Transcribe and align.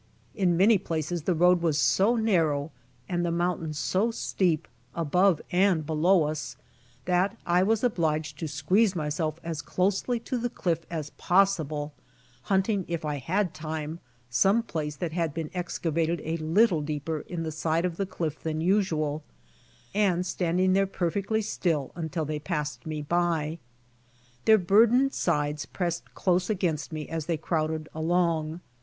In 0.33 0.57
many 0.57 0.79
places 0.79 1.21
the 1.21 1.35
road 1.35 1.61
was 1.61 1.77
so 1.77 2.15
narrow 2.15 2.71
and 3.07 3.23
the 3.23 3.29
mountain 3.29 3.71
so 3.71 4.09
steep 4.09 4.67
above 4.95 5.39
and 5.51 5.85
below 5.85 6.23
us, 6.23 6.55
that 7.05 7.37
I 7.45 7.61
was 7.61 7.83
obliged 7.83 8.39
to 8.39 8.47
squeeze 8.47 8.95
myself 8.95 9.39
as 9.43 9.61
closely 9.61 10.19
to 10.21 10.39
the 10.39 10.49
cliff 10.49 10.87
as 10.89 11.11
possible, 11.11 11.93
hunting 12.49 12.83
if 12.87 13.05
I 13.05 13.17
had 13.17 13.53
time, 13.53 13.99
some 14.27 14.63
place 14.63 14.95
that 14.95 15.11
had 15.13 15.35
been 15.35 15.51
excavated 15.53 16.19
a 16.23 16.37
little 16.37 16.81
deeper 16.81 17.19
in 17.27 17.43
the 17.43 17.51
side 17.51 17.85
of 17.85 17.97
the 17.97 18.07
cliff 18.07 18.41
than 18.41 18.59
usual, 18.59 19.21
and 19.93 20.25
standing 20.25 20.73
there 20.73 20.87
perfectly 20.87 21.43
still 21.43 21.91
until 21.95 22.25
they 22.25 22.39
passed 22.39 22.87
me 22.87 23.03
by. 23.03 23.59
Their 24.45 24.57
burdened 24.57 25.13
sides 25.13 25.67
pressed 25.67 26.11
close 26.15 26.49
against 26.49 26.91
me 26.91 27.07
as 27.07 27.27
they 27.27 27.37
crowded 27.37 27.87
along. 27.93 28.61